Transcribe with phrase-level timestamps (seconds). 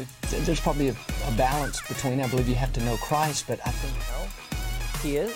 [0.00, 0.92] Know, it- there's probably a,
[1.28, 2.20] a balance between.
[2.20, 3.94] I believe you have to know Christ, but I think
[5.02, 5.34] He is.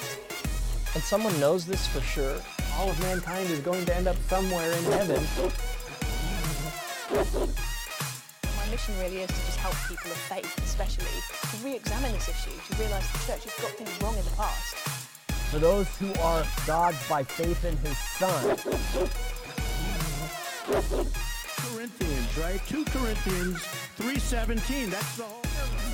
[0.94, 2.40] And someone knows this for sure.
[2.76, 5.22] All of mankind is going to end up somewhere in heaven.
[8.56, 11.06] My mission really is to just help people of faith, especially,
[11.50, 14.74] to re-examine this issue, to realise the church has got things wrong in the past.
[15.50, 18.58] For those who are God's by faith in His Son.
[21.72, 22.60] Corinthians, right?
[22.66, 23.58] 2 Corinthians
[23.98, 24.90] 3.17.
[24.90, 25.42] That's the whole...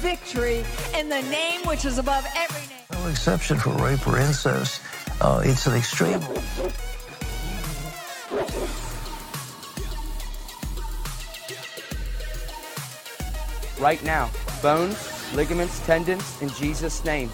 [0.01, 0.65] victory
[0.99, 2.85] in the name which is above every name.
[2.93, 4.83] No exception for rape or incest.
[5.21, 6.21] Uh, it's an extreme.
[13.81, 14.31] right now.
[14.63, 17.31] Bones, ligaments, tendons, in Jesus' name.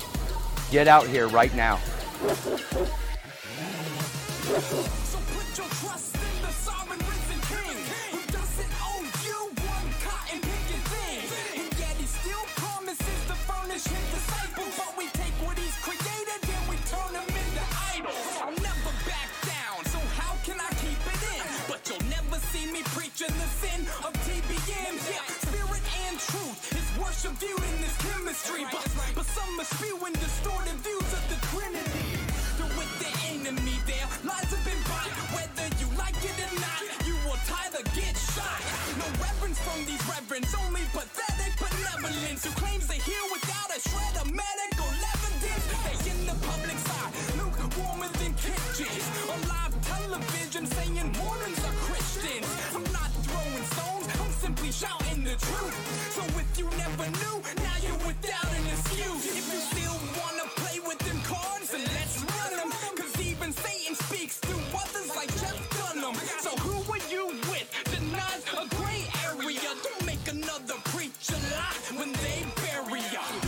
[0.71, 1.81] Get out here right now.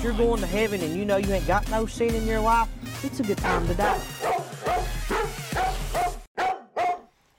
[0.08, 2.66] You're going to heaven and you know you ain't got no sin in your life,
[3.04, 4.00] it's a good time to die.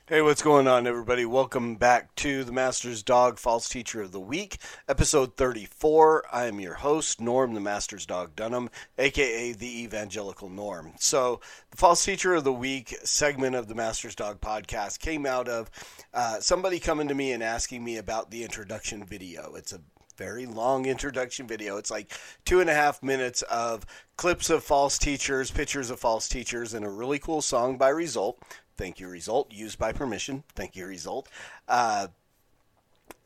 [0.06, 1.26] Hey, what's going on, everybody?
[1.26, 6.26] Welcome back to the Master's Dog False Teacher of the Week, episode 34.
[6.32, 8.70] I am your host, Norm, the Master's Dog Dunham,
[9.00, 10.94] aka the Evangelical Norm.
[11.00, 11.42] So,
[11.72, 15.72] the False Teacher of the Week segment of the Master's Dog podcast came out of
[16.14, 19.56] uh, somebody coming to me and asking me about the introduction video.
[19.56, 19.82] It's a
[20.20, 21.78] very long introduction video.
[21.78, 22.12] It's like
[22.44, 23.86] two and a half minutes of
[24.18, 28.38] clips of false teachers, pictures of false teachers, and a really cool song by Result.
[28.76, 29.54] Thank you, Result.
[29.54, 30.44] Used by permission.
[30.56, 31.30] Thank you, Result.
[31.70, 32.08] Uh,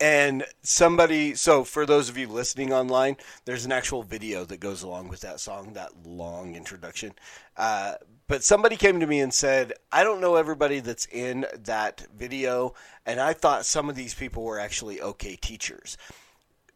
[0.00, 4.84] and somebody, so for those of you listening online, there's an actual video that goes
[4.84, 7.12] along with that song, that long introduction.
[7.56, 7.94] Uh,
[8.28, 12.74] but somebody came to me and said, I don't know everybody that's in that video,
[13.04, 15.96] and I thought some of these people were actually okay teachers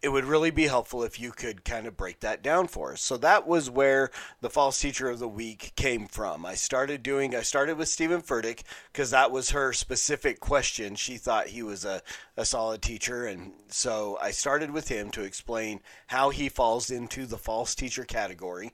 [0.00, 3.00] it would really be helpful if you could kind of break that down for us.
[3.00, 4.10] So that was where
[4.40, 6.46] the false teacher of the week came from.
[6.46, 10.94] I started doing I started with Steven Furtick because that was her specific question.
[10.94, 12.02] She thought he was a,
[12.36, 17.26] a solid teacher and so I started with him to explain how he falls into
[17.26, 18.72] the false teacher category.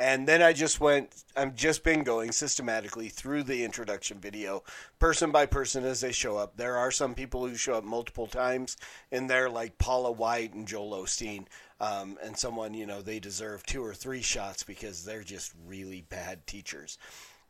[0.00, 4.64] And then I just went, I've just been going systematically through the introduction video,
[4.98, 6.56] person by person as they show up.
[6.56, 8.78] There are some people who show up multiple times
[9.10, 11.44] in there, like Paula White and Joel Osteen.
[11.82, 16.00] Um, and someone, you know, they deserve two or three shots because they're just really
[16.08, 16.96] bad teachers.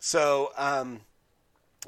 [0.01, 1.03] So, um,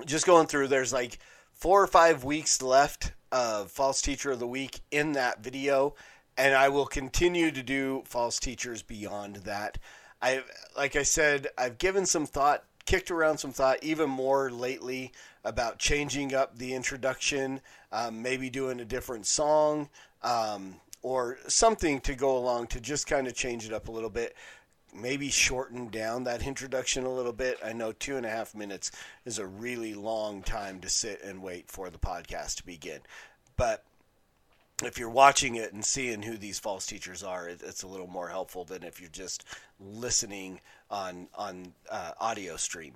[0.06, 1.18] just going through, there's like
[1.54, 5.96] four or five weeks left of False Teacher of the Week in that video.
[6.36, 9.78] And I will continue to do false teachers beyond that.
[10.22, 10.44] I
[10.76, 15.12] like I said, I've given some thought, kicked around some thought, even more lately
[15.44, 17.60] about changing up the introduction,
[17.90, 19.90] um, maybe doing a different song,
[20.22, 24.10] um, or something to go along to just kind of change it up a little
[24.10, 24.36] bit.
[24.94, 27.58] Maybe shorten down that introduction a little bit.
[27.64, 28.92] I know two and a half minutes
[29.24, 33.00] is a really long time to sit and wait for the podcast to begin,
[33.56, 33.84] but
[34.86, 38.06] if you're watching it and seeing who these false teachers are, it, it's a little
[38.06, 39.44] more helpful than if you're just
[39.80, 42.94] listening on on uh, audio stream.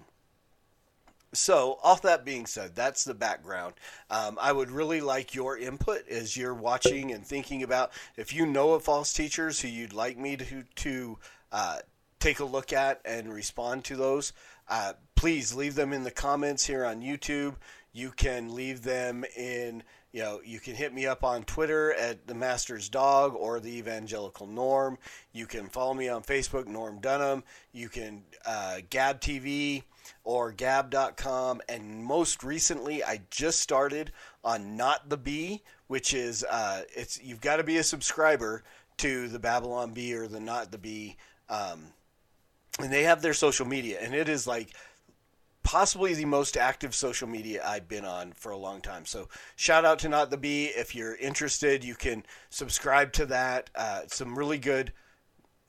[1.33, 3.75] So, all that being said, that's the background.
[4.11, 8.47] Um, I would really like your input as you're watching and thinking about if you
[8.47, 11.19] know of false teachers who you'd like me to to
[11.53, 11.79] uh,
[12.21, 14.33] take a look at and respond to those.
[14.69, 17.56] Uh, please leave them in the comments here on YouTube.
[17.93, 19.83] You can leave them in,
[20.17, 23.77] you know, you can hit me up on Twitter at the Master's Dog or the
[23.77, 24.97] Evangelical Norm.
[25.35, 27.45] You can follow me on Facebook, Norm Dunham.
[27.75, 29.83] You can uh, Gab TV
[30.25, 31.61] or Gab.com.
[31.69, 34.11] And most recently, I just started
[34.43, 38.65] on Not the Bee, which is uh, it's you've got to be a subscriber
[38.97, 41.19] to the Babylon Bee or the Not the Bee.
[41.51, 41.89] Um,
[42.81, 44.71] and they have their social media, and it is like
[45.67, 49.05] possibly the most active social media I've been on for a long time.
[49.05, 50.67] So shout out to Not the Bee.
[50.67, 53.69] If you're interested, you can subscribe to that.
[53.75, 54.93] Uh, some really good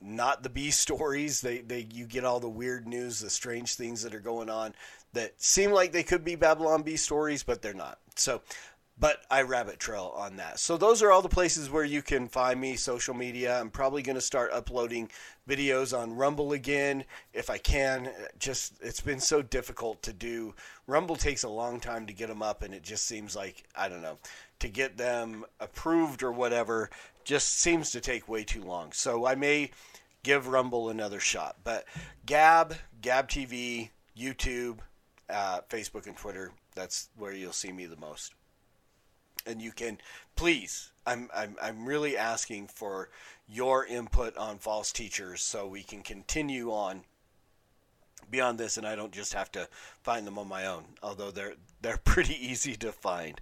[0.00, 1.40] Not the Bee stories.
[1.40, 4.72] They, they you get all the weird news, the strange things that are going on
[5.14, 7.98] that seem like they could be Babylon Bee stories, but they're not.
[8.14, 8.40] So
[9.00, 10.58] but I rabbit trail on that.
[10.58, 13.60] So those are all the places where you can find me, social media.
[13.60, 15.08] I'm probably going to start uploading
[15.48, 18.10] videos on Rumble again if I can.
[18.38, 20.54] Just it's been so difficult to do.
[20.86, 23.88] Rumble takes a long time to get them up, and it just seems like I
[23.88, 24.18] don't know
[24.58, 26.90] to get them approved or whatever.
[27.24, 28.90] Just seems to take way too long.
[28.92, 29.70] So I may
[30.22, 31.56] give Rumble another shot.
[31.62, 31.84] But
[32.26, 34.78] Gab, Gab TV, YouTube,
[35.30, 36.52] uh, Facebook, and Twitter.
[36.74, 38.32] That's where you'll see me the most
[39.46, 39.98] and you can
[40.36, 43.08] please I'm, I'm i'm really asking for
[43.48, 47.02] your input on false teachers so we can continue on
[48.30, 49.68] beyond this and i don't just have to
[50.02, 53.40] find them on my own although they're they're pretty easy to find.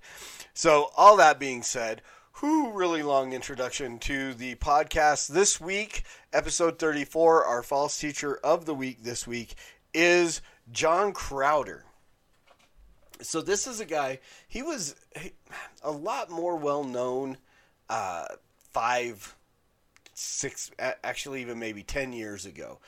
[0.55, 2.03] So all that being said
[2.33, 6.05] who really long introduction to the podcast this week?
[6.35, 9.55] Episode 34 our false teacher of the week this week
[9.95, 11.86] is john crowder
[13.23, 14.21] so this is a guy.
[14.49, 14.95] He was
[15.83, 17.39] a lot more well known
[17.89, 18.27] uh,
[18.73, 19.37] five,
[20.15, 22.79] six, actually even maybe ten years ago.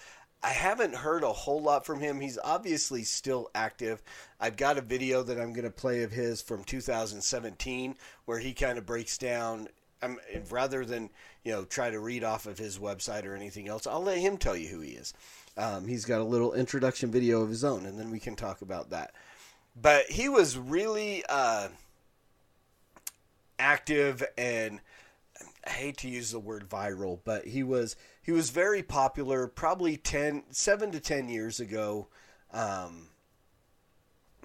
[0.43, 2.21] I haven't heard a whole lot from him.
[2.21, 4.03] He's obviously still active.
[4.39, 8.55] I've got a video that I'm going to play of his from 2017 where he
[8.55, 9.69] kind of breaks down.
[10.01, 10.21] Um,
[10.51, 11.11] rather than
[11.43, 14.37] you know try to read off of his website or anything else, I'll let him
[14.37, 15.13] tell you who he is.
[15.57, 18.63] Um, he's got a little introduction video of his own, and then we can talk
[18.63, 19.13] about that
[19.81, 21.69] but he was really uh,
[23.59, 24.81] active and
[25.67, 29.97] I hate to use the word viral, but he was he was very popular probably
[29.97, 32.09] 10, 7 to 10 years ago
[32.53, 33.09] um,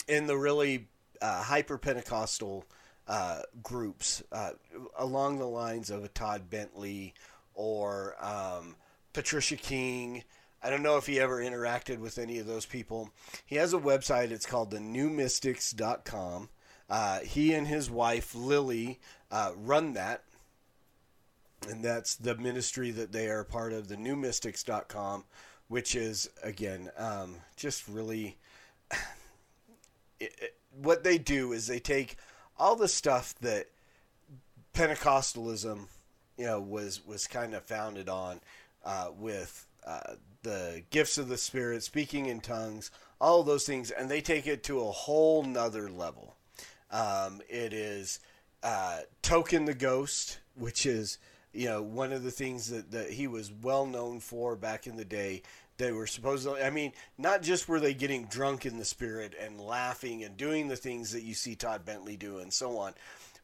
[0.08, 0.88] in the really
[1.22, 2.66] uh, hyper Pentecostal
[3.08, 4.52] uh, groups uh,
[4.98, 7.14] along the lines of a Todd Bentley
[7.54, 8.76] or um,
[9.14, 10.24] Patricia King
[10.64, 13.10] I don't know if he ever interacted with any of those people.
[13.46, 14.32] He has a website.
[14.32, 16.50] It's called the newmystics.com.
[16.90, 19.00] Uh, he and his wife, Lily,
[19.30, 20.24] uh, run that.
[21.68, 25.26] And that's the ministry that they are part of, the newmystics.com,
[25.68, 28.38] which is, again, um, just really.
[30.20, 32.16] It, it, what they do is they take
[32.58, 33.66] all the stuff that
[34.74, 35.88] Pentecostalism,
[36.38, 38.40] you know, was was kind of founded on,
[38.86, 40.14] uh, with uh,
[40.44, 44.64] the gifts of the Spirit, speaking in tongues, all those things, and they take it
[44.64, 46.36] to a whole nother level.
[46.92, 48.20] Um, it is
[48.62, 51.18] uh, Token the Ghost, which is
[51.54, 54.96] you know one of the things that, that he was well known for back in
[54.98, 55.42] the day.
[55.78, 59.60] They were supposedly, I mean, not just were they getting drunk in the spirit and
[59.60, 62.94] laughing and doing the things that you see Todd Bentley do and so on,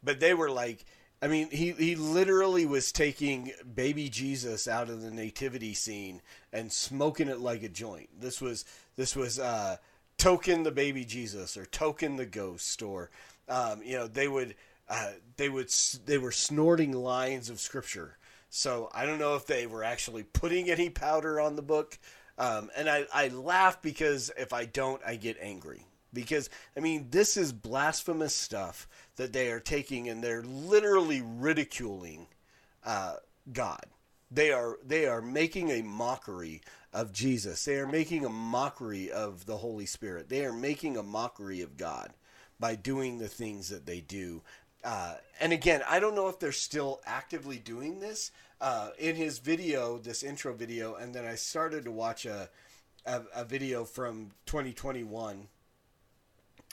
[0.03, 0.85] but they were like
[1.21, 6.21] I mean, he, he literally was taking baby Jesus out of the nativity scene
[6.53, 8.09] and smoking it like a joint.
[8.19, 8.63] This was
[8.95, 9.77] this was uh,
[10.17, 13.09] token the baby Jesus or token the ghost or
[13.49, 14.55] um, you know they would
[14.87, 15.69] uh, they would
[16.05, 18.17] they were snorting lines of scripture.
[18.49, 21.99] So I don't know if they were actually putting any powder on the book.
[22.37, 27.07] Um, and I, I laugh because if I don't, I get angry because I mean
[27.11, 32.27] this is blasphemous stuff that they are taking and they're literally ridiculing
[32.85, 33.15] uh,
[33.51, 33.85] God.
[34.31, 36.61] They are they are making a mockery
[36.93, 37.65] of Jesus.
[37.65, 40.29] They are making a mockery of the Holy Spirit.
[40.29, 42.13] They are making a mockery of God
[42.59, 44.41] by doing the things that they do.
[44.83, 48.31] Uh, and again, I don't know if they're still actively doing this.
[48.61, 52.49] Uh, in his video, this intro video, and then I started to watch a,
[53.05, 55.47] a, a video from 2021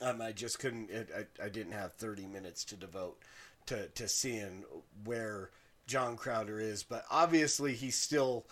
[0.03, 0.91] um, I just couldn't.
[0.93, 3.19] I, I didn't have 30 minutes to devote
[3.67, 4.65] to to seeing
[5.05, 5.51] where
[5.87, 8.47] John Crowder is, but obviously he's still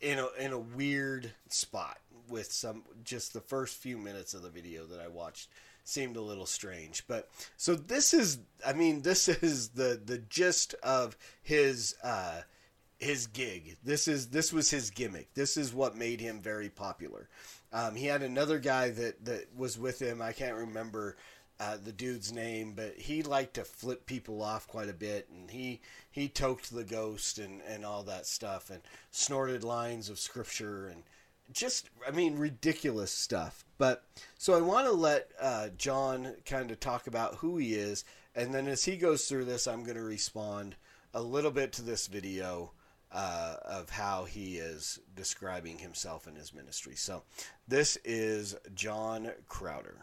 [0.00, 1.98] in a in a weird spot.
[2.28, 5.48] with some just the first few minutes of the video that I watched
[5.84, 7.04] seemed a little strange.
[7.06, 12.42] But so this is, I mean, this is the the gist of his uh,
[12.98, 13.76] his gig.
[13.84, 15.32] This is this was his gimmick.
[15.34, 17.28] This is what made him very popular.
[17.76, 20.22] Um, he had another guy that that was with him.
[20.22, 21.16] I can't remember.
[21.60, 25.50] Uh, the dude's name, but he liked to flip people off quite a bit, and
[25.50, 28.80] he he toked the ghost and, and all that stuff, and
[29.10, 31.02] snorted lines of scripture, and
[31.52, 33.66] just I mean ridiculous stuff.
[33.76, 34.04] But
[34.38, 38.04] so I want to let uh, John kind of talk about who he is,
[38.34, 40.76] and then as he goes through this, I'm going to respond
[41.12, 42.72] a little bit to this video
[43.12, 46.94] uh, of how he is describing himself and his ministry.
[46.96, 47.22] So
[47.68, 49.96] this is John Crowder.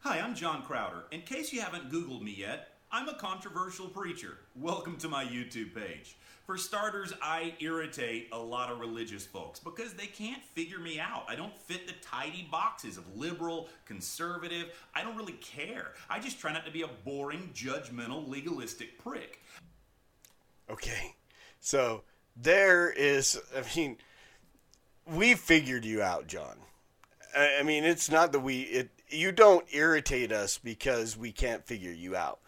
[0.00, 1.04] Hi, I'm John Crowder.
[1.10, 4.38] In case you haven't Googled me yet, I'm a controversial preacher.
[4.56, 6.16] Welcome to my YouTube page.
[6.44, 11.24] For starters, I irritate a lot of religious folks because they can't figure me out.
[11.28, 14.72] I don't fit the tidy boxes of liberal, conservative.
[14.92, 15.92] I don't really care.
[16.08, 19.40] I just try not to be a boring, judgmental, legalistic prick.
[20.68, 21.14] Okay.
[21.60, 22.02] So
[22.42, 23.96] there is, I mean,
[25.06, 26.56] we figured you out, John.
[27.36, 31.92] I mean, it's not that we, it, you don't irritate us because we can't figure
[31.92, 32.40] you out.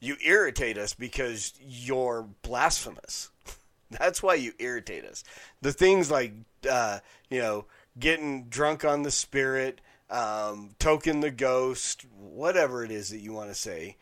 [0.00, 3.30] You irritate us because you're blasphemous.
[3.90, 5.24] That's why you irritate us.
[5.60, 6.34] The things like,
[6.70, 7.00] uh,
[7.30, 7.64] you know,
[7.98, 13.48] getting drunk on the spirit, um, token the ghost, whatever it is that you want
[13.48, 13.96] to say,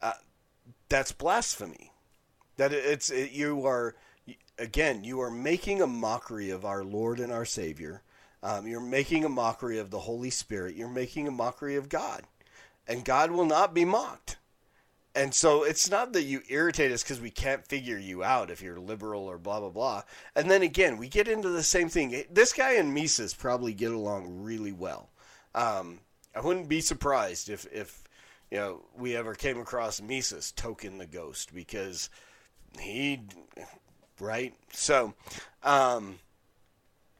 [0.00, 0.12] uh,
[0.88, 1.92] that's blasphemy.
[2.56, 3.94] That it's it, you are
[4.62, 8.02] again you are making a mockery of our Lord and our Savior.
[8.42, 10.74] Um, you're making a mockery of the Holy Spirit.
[10.74, 12.22] You're making a mockery of God,
[12.88, 14.36] and God will not be mocked.
[15.14, 18.62] And so it's not that you irritate us because we can't figure you out if
[18.62, 20.02] you're liberal or blah blah blah.
[20.34, 22.24] And then again, we get into the same thing.
[22.30, 25.10] This guy and Mises probably get along really well.
[25.54, 26.00] Um,
[26.34, 28.02] I wouldn't be surprised if if
[28.50, 32.08] you know we ever came across Mises token the ghost because
[32.80, 33.20] he
[34.22, 34.54] right.
[34.72, 35.14] So
[35.62, 36.18] um,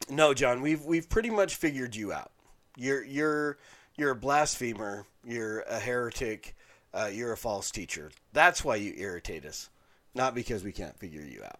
[0.09, 2.31] no, John, we've we've pretty much figured you out.
[2.77, 3.57] You're you're
[3.95, 5.05] you're a blasphemer.
[5.25, 6.55] You're a heretic.
[6.93, 8.11] Uh, you're a false teacher.
[8.33, 9.69] That's why you irritate us,
[10.13, 11.59] not because we can't figure you out.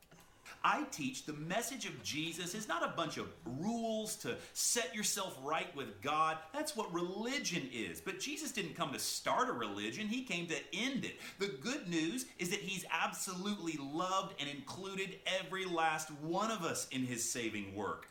[0.63, 3.27] I teach the message of Jesus is not a bunch of
[3.60, 6.38] rules to set yourself right with God.
[6.53, 8.00] That's what religion is.
[8.00, 11.20] But Jesus didn't come to start a religion, He came to end it.
[11.39, 16.88] The good news is that He's absolutely loved and included every last one of us
[16.91, 18.08] in His saving work.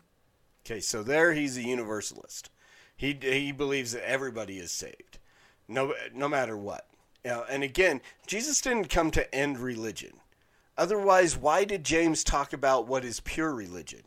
[0.64, 2.50] Okay, so there he's a universalist.
[2.96, 5.18] He he believes that everybody is saved,
[5.66, 6.86] no no matter what.
[7.24, 10.12] And again, Jesus didn't come to end religion.
[10.76, 14.02] Otherwise, why did James talk about what is pure religion?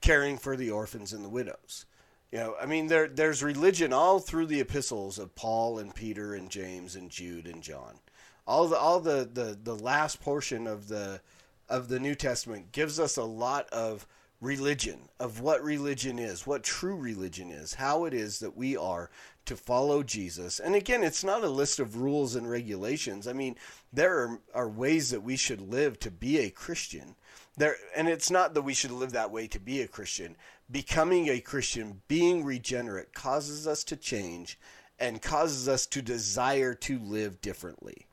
[0.00, 1.86] Caring for the orphans and the widows.
[2.30, 6.34] You know, I mean, there there's religion all through the epistles of Paul and Peter
[6.34, 8.00] and James and Jude and John.
[8.46, 11.20] All the all the the, the last portion of the
[11.68, 14.06] of the New Testament gives us a lot of
[14.40, 19.10] religion, of what religion is, what true religion is, how it is that we are
[19.46, 20.60] to follow Jesus.
[20.60, 23.26] And again, it's not a list of rules and regulations.
[23.26, 23.56] I mean,
[23.92, 27.16] there are, are ways that we should live to be a Christian.
[27.56, 30.36] There and it's not that we should live that way to be a Christian.
[30.70, 34.58] Becoming a Christian, being regenerate causes us to change
[34.98, 38.06] and causes us to desire to live differently.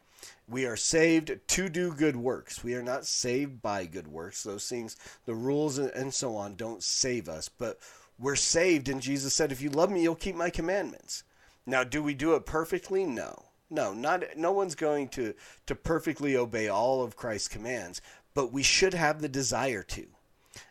[0.52, 2.62] We are saved to do good works.
[2.62, 4.44] We are not saved by good works.
[4.44, 7.48] Those things, the rules and so on, don't save us.
[7.48, 7.80] But
[8.20, 11.24] we're saved, and Jesus said, "If you love me, you'll keep my commandments."
[11.66, 13.06] Now, do we do it perfectly?
[13.06, 14.36] No, no, not.
[14.36, 15.36] No one's going to
[15.68, 18.02] to perfectly obey all of Christ's commands,
[18.34, 20.06] but we should have the desire to,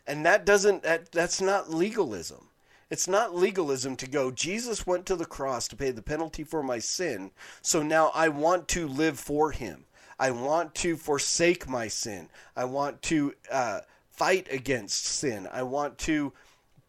[0.05, 0.83] and that doesn't.
[0.83, 2.50] That, that's not legalism.
[2.91, 6.61] It's not legalism to go, Jesus went to the cross to pay the penalty for
[6.61, 7.31] my sin,
[7.61, 9.85] so now I want to live for him.
[10.19, 12.29] I want to forsake my sin.
[12.55, 13.79] I want to uh,
[14.11, 15.47] fight against sin.
[15.51, 16.33] I want to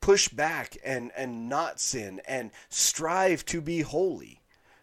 [0.03, 4.41] push back and, and not sin and strive to be holy.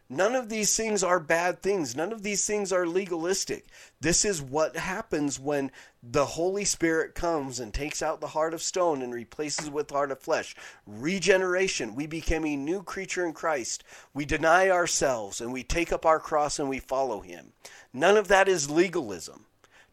[0.10, 1.96] None of these things are bad things.
[1.96, 3.68] None of these things are legalistic.
[4.02, 8.62] This is what happens when the Holy Spirit comes and takes out the heart of
[8.62, 10.56] stone and replaces it with the heart of flesh.
[10.88, 11.94] Regeneration.
[11.94, 13.84] We become a new creature in Christ.
[14.14, 17.52] We deny ourselves and we take up our cross and we follow Him.
[17.94, 19.46] None of that is legalism.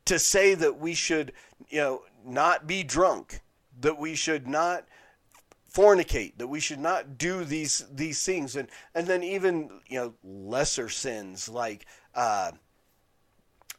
[0.04, 1.32] To say that we should,
[1.68, 3.40] you know, not be drunk,
[3.80, 4.84] that we should not
[5.76, 10.14] fornicate that we should not do these these things and and then even you know
[10.24, 11.84] lesser sins like
[12.14, 12.50] uh,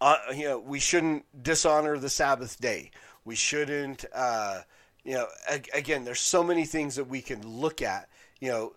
[0.02, 2.92] uh you know we shouldn't dishonor the sabbath day
[3.26, 4.62] we shouldn't uh
[5.04, 5.28] You know,
[5.74, 8.10] again, there's so many things that we can look at.
[8.42, 8.74] You know,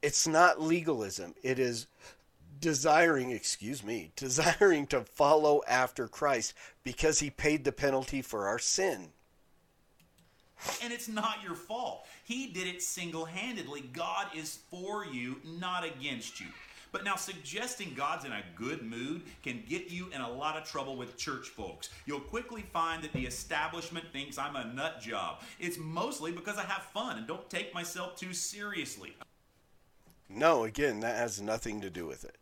[0.00, 1.34] it's not legalism.
[1.42, 1.88] It is
[2.60, 8.60] desiring, excuse me, desiring to follow after Christ because he paid the penalty for our
[8.60, 9.08] sin.
[10.80, 12.06] And it's not your fault.
[12.22, 13.80] He did it single handedly.
[13.92, 16.46] God is for you, not against you.
[16.92, 20.64] But now, suggesting God's in a good mood can get you in a lot of
[20.64, 21.88] trouble with church folks.
[22.04, 25.40] You'll quickly find that the establishment thinks I'm a nut job.
[25.58, 29.14] It's mostly because I have fun and don't take myself too seriously.
[30.28, 32.36] No, again, that has nothing to do with it.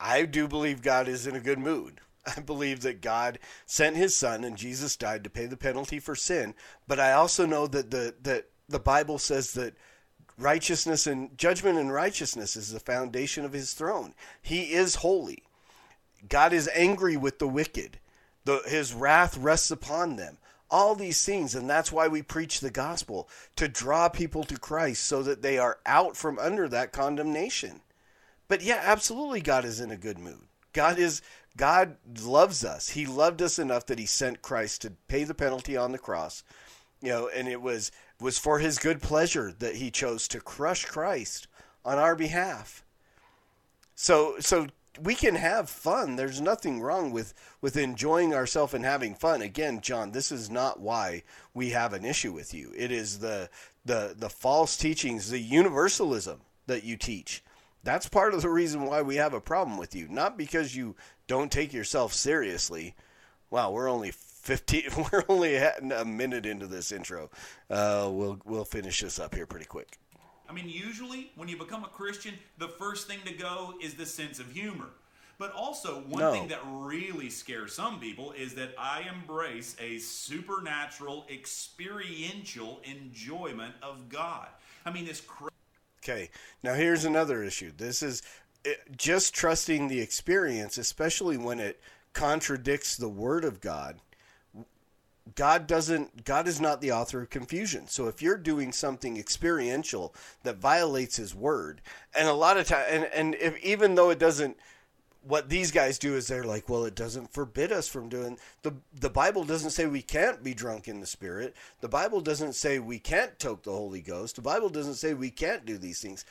[0.00, 2.00] I do believe God is in a good mood.
[2.36, 6.16] I believe that God sent his son and Jesus died to pay the penalty for
[6.16, 6.54] sin,
[6.88, 9.74] but I also know that the that the Bible says that
[10.38, 14.14] righteousness and judgment and righteousness is the foundation of his throne.
[14.42, 15.42] He is holy.
[16.28, 17.98] God is angry with the wicked.
[18.44, 20.38] The, his wrath rests upon them.
[20.68, 25.04] All these things, and that's why we preach the gospel to draw people to Christ
[25.04, 27.82] so that they are out from under that condemnation.
[28.48, 30.46] But yeah, absolutely, God is in a good mood.
[30.72, 31.22] God is
[31.56, 32.90] God loves us.
[32.90, 36.42] He loved us enough that He sent Christ to pay the penalty on the cross.
[37.02, 40.84] You know, and it was was for his good pleasure that he chose to crush
[40.84, 41.46] Christ
[41.84, 42.84] on our behalf.
[43.94, 44.68] So so
[45.00, 46.16] we can have fun.
[46.16, 49.42] There's nothing wrong with with enjoying ourselves and having fun.
[49.42, 51.22] Again, John, this is not why
[51.54, 52.72] we have an issue with you.
[52.76, 53.50] It is the
[53.84, 57.42] the the false teachings, the universalism that you teach.
[57.84, 60.08] That's part of the reason why we have a problem with you.
[60.08, 62.94] Not because you don't take yourself seriously.
[63.48, 64.10] Wow, we're only
[64.46, 67.28] 15 we're only a minute into this intro
[67.68, 69.98] uh, we'll we'll finish this up here pretty quick
[70.48, 74.06] i mean usually when you become a christian the first thing to go is the
[74.06, 74.86] sense of humor
[75.38, 76.32] but also one No.
[76.32, 84.08] thing that really scares some people is that i embrace a supernatural experiential enjoyment of
[84.08, 84.46] god
[84.84, 85.50] i mean this cra-
[86.04, 86.30] Okay,
[86.62, 87.72] now here's another issue.
[87.76, 88.22] This is
[88.64, 91.80] it, just trusting the experience, especially when it
[92.12, 93.98] contradicts the Word of God.
[95.34, 96.24] God doesn't.
[96.24, 97.88] God is not the author of confusion.
[97.88, 100.14] So if you're doing something experiential
[100.44, 101.80] that violates His Word,
[102.16, 104.56] and a lot of time, and and if even though it doesn't.
[105.28, 108.74] What these guys do is they're like, well, it doesn't forbid us from doing the
[108.94, 111.56] the Bible doesn't say we can't be drunk in the Spirit.
[111.80, 114.36] The Bible doesn't say we can't toke the Holy Ghost.
[114.36, 116.24] The Bible doesn't say we can't do these things.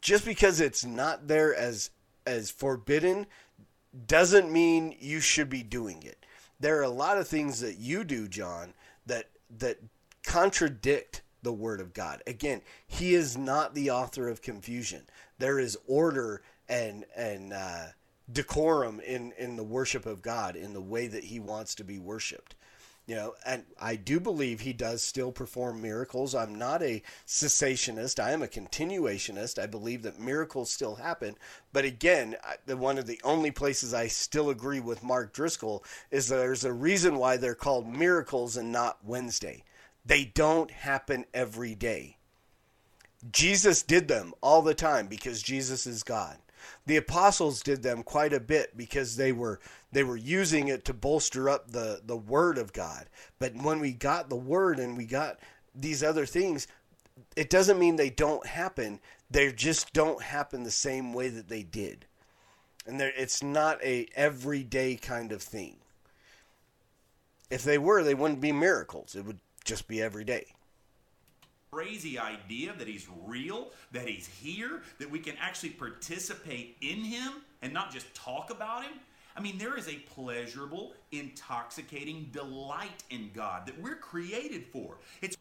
[0.00, 1.90] Just because it's not there as
[2.26, 3.26] as forbidden
[4.06, 6.24] doesn't mean you should be doing it.
[6.60, 8.74] There are a lot of things that you do, John,
[9.06, 9.78] that that
[10.22, 12.22] contradict the word of God.
[12.26, 15.02] Again, he is not the author of confusion.
[15.38, 17.86] There is order and and uh,
[18.30, 21.98] decorum in in the worship of God in the way that he wants to be
[21.98, 22.54] worshipped.
[23.10, 26.32] You know, and I do believe he does still perform miracles.
[26.32, 28.22] I'm not a cessationist.
[28.22, 29.60] I am a continuationist.
[29.60, 31.34] I believe that miracles still happen.
[31.72, 35.82] But again, I- the one of the only places I still agree with Mark Driscoll
[36.12, 39.64] is there's a reason why they're called miracles and not Wednesday.
[40.06, 42.16] They don't happen every day.
[43.32, 46.38] Jesus did them all the time because Jesus is God.
[46.86, 49.60] The apostles did them quite a bit because they were
[49.92, 53.08] they were using it to bolster up the the word of God.
[53.38, 55.38] But when we got the word and we got
[55.74, 56.66] these other things,
[57.36, 59.00] it doesn't mean they don't happen.
[59.30, 62.06] They just don't happen the same way that they did.
[62.86, 65.76] And there it's not a everyday kind of thing.
[67.50, 69.14] If they were, they wouldn't be miracles.
[69.14, 70.54] It would just be every day.
[71.70, 77.32] Crazy idea that he's real, that he's here, that we can actually participate in him
[77.62, 78.92] and not just talk about him.
[79.36, 84.98] I mean, there is a pleasurable, intoxicating delight in God that we're created for.
[85.22, 85.36] It's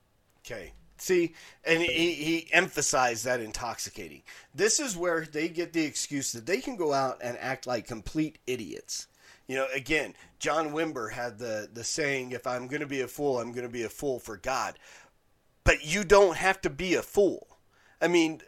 [0.46, 0.74] Okay.
[0.98, 4.22] See, and he, he emphasized that intoxicating.
[4.54, 7.88] This is where they get the excuse that they can go out and act like
[7.88, 9.08] complete idiots.
[9.48, 13.08] You know, again, John Wimber had the, the saying, if I'm going to be a
[13.08, 14.78] fool, I'm going to be a fool for God.
[15.70, 17.60] But you don't have to be a fool.
[18.02, 18.42] I mean,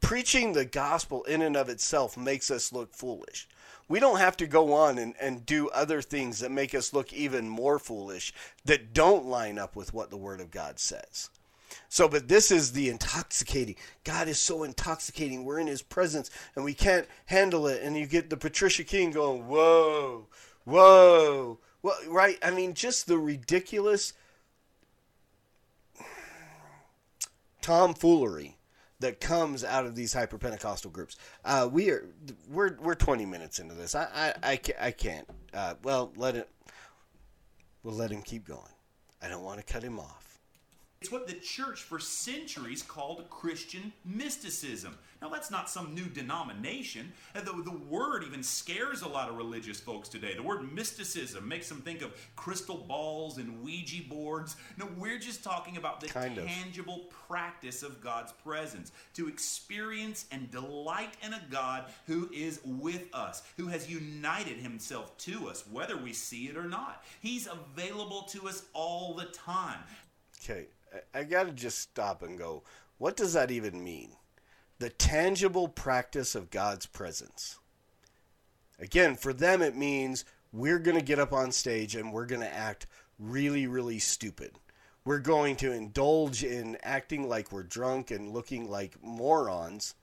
[0.00, 3.48] preaching the gospel in and of itself makes us look foolish.
[3.88, 7.12] We don't have to go on and, and do other things that make us look
[7.12, 8.32] even more foolish
[8.64, 11.30] that don't line up with what the Word of God says.
[11.88, 13.74] So, but this is the intoxicating.
[14.04, 15.44] God is so intoxicating.
[15.44, 17.82] We're in His presence and we can't handle it.
[17.82, 20.28] And you get the Patricia King going, whoa,
[20.62, 21.58] whoa.
[21.82, 22.38] Well, right?
[22.40, 24.12] I mean, just the ridiculous
[27.62, 28.58] tomfoolery
[29.00, 31.16] that comes out of these hyper Pentecostal groups.
[31.44, 32.06] Uh, we are
[32.50, 33.94] we're we're 20 minutes into this.
[33.94, 35.28] I I, I, ca- I can't.
[35.54, 36.48] Uh, well, let it.
[37.82, 38.60] We'll let him keep going.
[39.20, 40.21] I don't want to cut him off.
[41.02, 44.96] It's what the church for centuries called Christian mysticism.
[45.20, 47.12] Now, that's not some new denomination.
[47.34, 50.34] And The, the word even scares a lot of religious folks today.
[50.36, 54.54] The word mysticism makes them think of crystal balls and Ouija boards.
[54.78, 56.46] No, we're just talking about the Kind of.
[56.46, 63.12] tangible practice of God's presence to experience and delight in a God who is with
[63.12, 67.02] us, who has united himself to us, whether we see it or not.
[67.20, 69.80] He's available to us all the time.
[70.44, 70.66] Okay,
[71.14, 72.62] I, got to just stop and go.
[72.98, 74.10] What does that even mean?
[74.78, 77.58] The tangible practice of God's presence.
[78.78, 82.40] Again, for them, it means we're going to get up on stage and we're going
[82.40, 82.86] to act
[83.18, 84.52] really, really stupid.
[85.04, 89.94] We're going to indulge in acting like we're drunk and looking like morons.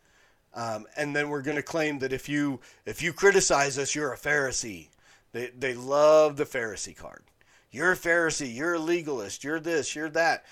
[0.53, 4.11] Um, and then we're going to claim that if you if you criticize us, you're
[4.11, 4.89] a Pharisee.
[5.31, 7.23] They they love the Pharisee card.
[7.71, 8.53] You're a Pharisee.
[8.53, 9.43] You're a legalist.
[9.43, 9.95] You're this.
[9.95, 10.45] You're that.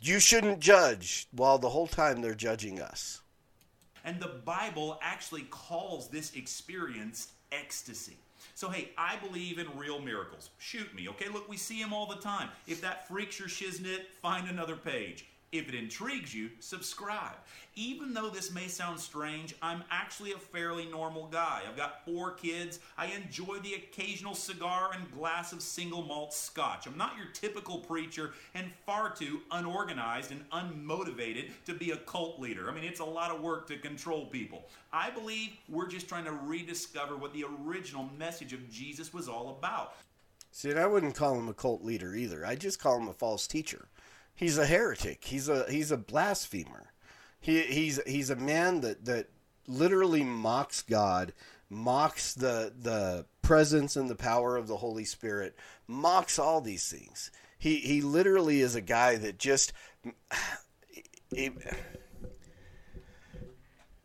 [0.00, 1.26] You shouldn't judge.
[1.32, 3.20] While the whole time they're judging us.
[4.04, 8.18] And the Bible actually calls this experience ecstasy.
[8.54, 10.50] So, hey, I believe in real miracles.
[10.58, 11.28] Shoot me, okay?
[11.28, 12.50] Look, we see them all the time.
[12.66, 15.26] If that freaks your shiznit, find another page.
[15.54, 17.36] If it intrigues you, subscribe.
[17.76, 21.62] Even though this may sound strange, I'm actually a fairly normal guy.
[21.64, 22.80] I've got four kids.
[22.98, 26.88] I enjoy the occasional cigar and glass of single malt scotch.
[26.88, 32.40] I'm not your typical preacher and far too unorganized and unmotivated to be a cult
[32.40, 32.68] leader.
[32.68, 34.66] I mean, it's a lot of work to control people.
[34.92, 39.56] I believe we're just trying to rediscover what the original message of Jesus was all
[39.56, 39.94] about.
[40.50, 42.44] See, I wouldn't call him a cult leader either.
[42.44, 43.86] I just call him a false teacher.
[44.34, 45.24] He's a heretic.
[45.24, 46.92] He's a he's a blasphemer.
[47.40, 49.28] He he's he's a man that that
[49.66, 51.32] literally mocks God,
[51.70, 57.30] mocks the the presence and the power of the Holy Spirit, mocks all these things.
[57.58, 59.72] He he literally is a guy that just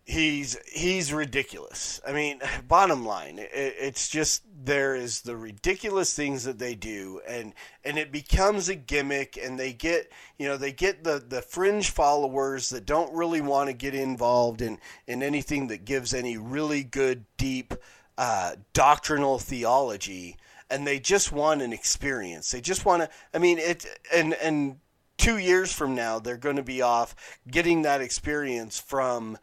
[0.09, 2.01] he's he's ridiculous.
[2.05, 7.21] I mean, bottom line, it, it's just there is the ridiculous things that they do,
[7.27, 7.53] and
[7.85, 11.91] and it becomes a gimmick, and they get you know they get the the fringe
[11.91, 16.83] followers that don't really want to get involved in in anything that gives any really
[16.83, 17.73] good deep
[18.17, 20.35] uh, doctrinal theology.
[20.71, 22.51] And they just want an experience.
[22.51, 23.09] They just want to.
[23.33, 23.85] I mean, it.
[24.13, 24.79] And and
[25.17, 27.15] two years from now, they're going to be off
[27.47, 29.37] getting that experience from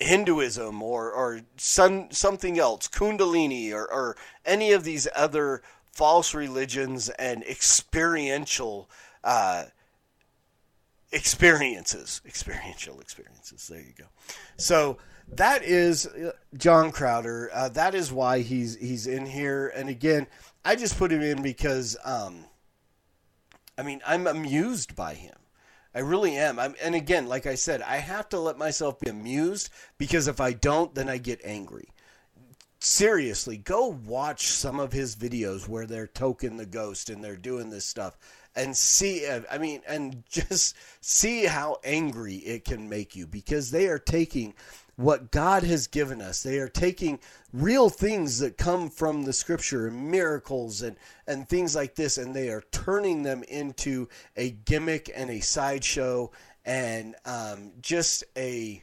[0.00, 7.08] Hinduism or or some something else, Kundalini or, or any of these other false religions
[7.10, 8.90] and experiential
[9.22, 9.64] uh,
[11.12, 13.68] experiences, experiential experiences.
[13.68, 14.06] There you go.
[14.56, 17.50] So that is uh, John Crowder.
[17.54, 19.72] Uh, that is why he's he's in here.
[19.74, 20.26] And again,
[20.64, 22.44] I just put him in because um,
[23.78, 25.36] I mean I'm amused by him.
[25.94, 26.58] I really am.
[26.58, 30.40] I'm, and again, like I said, I have to let myself be amused because if
[30.40, 31.88] I don't, then I get angry.
[32.80, 37.70] Seriously, go watch some of his videos where they're token the ghost and they're doing
[37.70, 38.18] this stuff
[38.56, 43.70] and see, uh, I mean, and just see how angry it can make you because
[43.70, 44.54] they are taking
[44.96, 46.42] what God has given us.
[46.42, 47.18] They are taking
[47.52, 52.34] real things that come from the scripture and miracles and, and things like this, and
[52.34, 56.30] they are turning them into a gimmick and a sideshow
[56.64, 58.82] and um, just a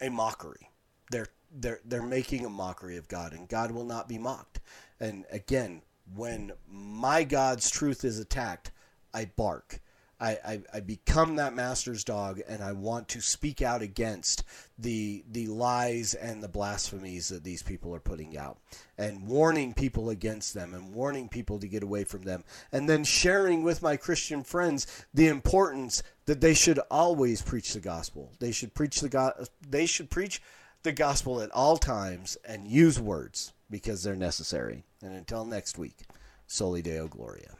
[0.00, 0.70] a mockery.
[1.10, 4.60] They're they're they're making a mockery of God, and God will not be mocked.
[5.00, 5.82] And again,
[6.14, 8.72] when my God's truth is attacked,
[9.14, 9.80] I bark.
[10.20, 14.44] I, I, I become that master's dog and I want to speak out against
[14.78, 18.58] the the lies and the blasphemies that these people are putting out
[18.96, 23.04] and warning people against them and warning people to get away from them and then
[23.04, 28.32] sharing with my Christian friends the importance that they should always preach the gospel.
[28.40, 30.42] They should preach the go- they should preach
[30.82, 34.84] the gospel at all times and use words because they're necessary.
[35.02, 36.02] And until next week,
[36.46, 37.54] Soli Deo Gloria.